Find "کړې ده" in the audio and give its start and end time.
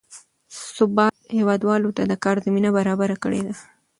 3.23-3.53